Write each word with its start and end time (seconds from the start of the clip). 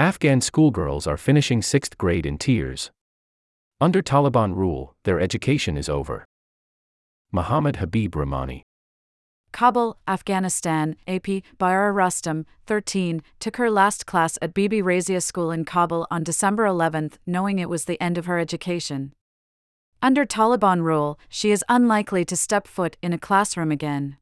Afghan 0.00 0.40
schoolgirls 0.40 1.06
are 1.06 1.18
finishing 1.18 1.60
sixth 1.60 1.98
grade 1.98 2.24
in 2.24 2.38
tears. 2.38 2.90
Under 3.82 4.00
Taliban 4.00 4.56
rule, 4.56 4.94
their 5.04 5.20
education 5.20 5.76
is 5.76 5.90
over. 5.90 6.24
Muhammad 7.30 7.76
Habib 7.76 8.16
Rahmani. 8.16 8.62
Kabul, 9.52 9.98
Afghanistan, 10.08 10.96
AP, 11.06 11.44
Bahara 11.58 11.94
Rustam, 11.94 12.46
13, 12.64 13.20
took 13.40 13.58
her 13.58 13.70
last 13.70 14.06
class 14.06 14.38
at 14.40 14.54
Bibi 14.54 14.80
Razia 14.80 15.22
School 15.22 15.50
in 15.50 15.66
Kabul 15.66 16.06
on 16.10 16.24
December 16.24 16.64
11, 16.64 17.10
knowing 17.26 17.58
it 17.58 17.68
was 17.68 17.84
the 17.84 18.00
end 18.00 18.16
of 18.16 18.24
her 18.24 18.38
education. 18.38 19.12
Under 20.00 20.24
Taliban 20.24 20.80
rule, 20.80 21.20
she 21.28 21.50
is 21.50 21.62
unlikely 21.68 22.24
to 22.24 22.36
step 22.36 22.66
foot 22.66 22.96
in 23.02 23.12
a 23.12 23.18
classroom 23.18 23.70
again. 23.70 24.16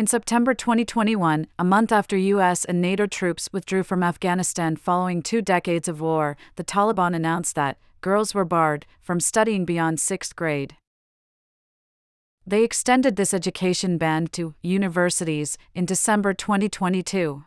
In 0.00 0.06
September 0.06 0.54
2021, 0.54 1.46
a 1.58 1.62
month 1.62 1.92
after 1.92 2.16
US 2.16 2.64
and 2.64 2.80
NATO 2.80 3.06
troops 3.06 3.50
withdrew 3.52 3.82
from 3.82 4.02
Afghanistan 4.02 4.74
following 4.74 5.20
two 5.20 5.42
decades 5.42 5.88
of 5.88 6.00
war, 6.00 6.38
the 6.56 6.64
Taliban 6.64 7.14
announced 7.14 7.54
that 7.56 7.76
girls 8.00 8.32
were 8.32 8.46
barred 8.46 8.86
from 9.02 9.20
studying 9.20 9.66
beyond 9.66 10.00
sixth 10.00 10.34
grade. 10.34 10.74
They 12.46 12.64
extended 12.64 13.16
this 13.16 13.34
education 13.34 13.98
ban 13.98 14.28
to 14.28 14.54
universities 14.62 15.58
in 15.74 15.84
December 15.84 16.32
2022. 16.32 17.44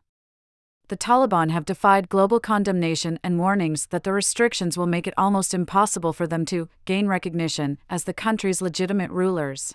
The 0.90 0.98
Taliban 0.98 1.49
have 1.49 1.65
defied 1.65 2.07
global 2.07 2.40
condemnation 2.40 3.17
and 3.23 3.40
warnings 3.40 3.88
that 3.88 4.04
the 4.04 4.13
restrictions 4.13 4.77
will 4.77 4.85
make 4.85 5.07
it 5.07 5.15
almost 5.17 5.55
impossible 5.55 6.13
for 6.13 6.27
them 6.27 6.45
to 6.45 6.70
gain 6.85 7.07
recognition 7.07 7.79
as 7.90 8.04
the 8.04 8.13
country's 8.13 8.62
legitimate 8.62 9.09
rulers. 9.09 9.73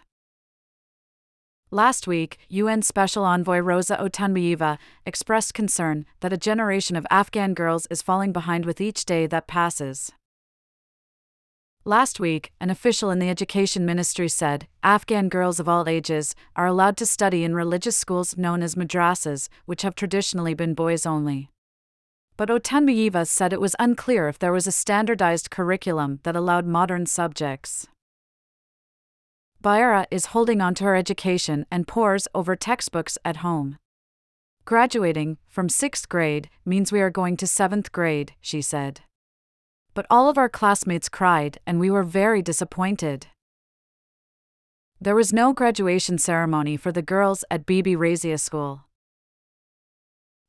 Last 1.71 2.07
week, 2.07 2.39
UN 2.49 2.81
Special 2.81 3.27
Envoy 3.27 3.59
Rosa 3.59 3.99
Otunbayeva 3.99 4.79
expressed 5.05 5.53
concern 5.53 6.07
that 6.21 6.33
a 6.33 6.39
generation 6.39 6.97
of 6.97 7.07
Afghan 7.11 7.53
girls 7.53 7.87
is 7.91 8.01
falling 8.01 8.33
behind 8.33 8.65
with 8.65 8.81
each 8.81 9.05
day 9.05 9.27
that 9.27 9.47
passes. 9.47 10.11
Last 11.85 12.19
week, 12.19 12.53
an 12.59 12.71
official 12.71 13.11
in 13.11 13.19
the 13.19 13.29
Education 13.29 13.85
Ministry 13.85 14.31
said 14.31 14.67
Afghan 14.83 15.29
girls 15.29 15.61
of 15.61 15.69
all 15.69 15.87
ages 15.91 16.35
are 16.57 16.67
allowed 16.67 16.97
to 16.97 17.07
study 17.07 17.45
in 17.45 17.55
religious 17.55 17.99
schools 17.99 18.39
known 18.39 18.63
as 18.63 18.75
madrasas, 18.75 19.51
which 19.67 19.83
have 19.83 19.95
traditionally 19.95 20.55
been 20.55 20.73
boys 20.73 21.05
only. 21.05 21.51
But 22.39 22.49
Otunbayeva 22.49 23.27
said 23.27 23.53
it 23.53 23.61
was 23.61 23.77
unclear 23.79 24.27
if 24.27 24.39
there 24.39 24.53
was 24.53 24.67
a 24.67 24.73
standardized 24.73 25.51
curriculum 25.51 26.21
that 26.23 26.37
allowed 26.37 26.65
modern 26.65 27.05
subjects. 27.05 27.87
Bahara 29.63 30.07
is 30.11 30.27
holding 30.27 30.61
on 30.61 30.75
to 30.75 30.85
her 30.85 30.95
education 30.95 31.67
and 31.71 31.89
pores 31.89 32.29
over 32.33 32.55
textbooks 32.55 33.19
at 33.25 33.39
home. 33.39 33.77
Graduating 34.65 35.39
from 35.49 35.69
sixth 35.69 36.09
grade 36.09 36.49
means 36.65 36.93
we 36.93 37.01
are 37.01 37.11
going 37.11 37.37
to 37.39 37.47
seventh 37.47 37.91
grade, 37.91 38.35
she 38.41 38.63
said. 38.63 39.01
But 39.95 40.07
all 40.11 40.29
of 40.29 40.39
our 40.39 40.49
classmates 40.49 41.09
cried, 41.09 41.59
and 41.67 41.81
we 41.81 41.91
were 41.91 42.05
very 42.05 42.41
disappointed. 42.41 43.27
There 45.01 45.17
was 45.17 45.33
no 45.33 45.53
graduation 45.53 46.19
ceremony 46.19 46.77
for 46.77 46.93
the 46.93 47.03
girls 47.03 47.45
at 47.51 47.67
Bibi 47.67 47.97
Razia 47.97 48.39
School. 48.39 48.85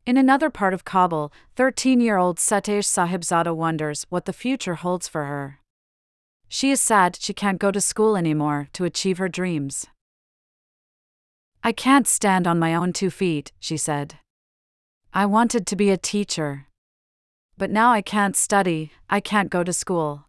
In 0.06 0.18
another 0.18 0.50
part 0.50 0.74
of 0.74 0.86
Kabul, 0.86 1.32
13 1.56 2.00
year 2.00 2.18
old 2.18 2.38
Setayesh 2.38 2.86
Sahibzada 2.86 3.56
wonders 3.56 4.06
what 4.10 4.26
the 4.26 4.34
future 4.34 4.76
holds 4.76 5.08
for 5.08 5.26
her. 5.26 5.59
She 6.52 6.72
is 6.72 6.82
sad 6.82 7.16
she 7.16 7.32
can't 7.32 7.60
go 7.60 7.70
to 7.70 7.80
school 7.80 8.18
anymore 8.18 8.70
to 8.74 8.84
achieve 8.84 9.20
her 9.20 9.30
dreams. 9.30 9.86
I 11.64 11.72
can't 11.72 12.08
stand 12.08 12.48
on 12.48 12.58
my 12.58 12.74
own 12.74 12.92
two 12.92 13.12
feet, 13.12 13.52
she 13.60 13.78
said. 13.78 14.16
I 15.14 15.28
wanted 15.28 15.68
to 15.68 15.76
be 15.76 15.92
a 15.92 15.98
teacher. 15.98 16.66
But 17.56 17.70
now 17.70 17.92
I 17.92 18.02
can't 18.02 18.36
study, 18.36 18.92
I 19.10 19.20
can't 19.20 19.52
go 19.52 19.64
to 19.64 19.72
school. 19.72 20.26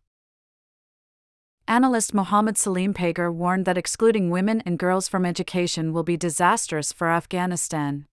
Analyst 1.67 2.13
Mohammed 2.13 2.59
Salim 2.59 2.93
Pagar 2.93 3.33
warned 3.33 3.65
that 3.65 3.79
excluding 3.79 4.29
women 4.29 4.61
and 4.67 4.79
girls 4.79 5.09
from 5.09 5.25
education 5.25 5.93
will 5.93 6.03
be 6.03 6.19
disastrous 6.19 6.93
for 6.93 7.09
Afghanistan. 7.09 8.07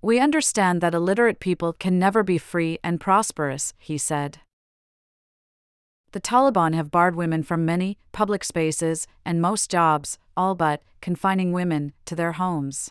We 0.00 0.18
understand 0.18 0.80
that 0.80 0.94
illiterate 0.94 1.40
people 1.40 1.74
can 1.74 1.98
never 1.98 2.22
be 2.22 2.38
free 2.38 2.78
and 2.82 3.00
prosperous, 3.00 3.74
he 3.78 3.98
said 3.98 4.38
the 6.12 6.20
Taliban 6.20 6.74
have 6.74 6.90
barred 6.90 7.14
women 7.14 7.42
from 7.42 7.64
many 7.64 7.98
public 8.12 8.44
spaces 8.44 9.06
and 9.24 9.40
most 9.40 9.70
jobs, 9.70 10.18
all 10.36 10.54
but 10.54 10.82
confining 11.00 11.52
women 11.52 11.92
to 12.06 12.14
their 12.14 12.32
homes. 12.32 12.90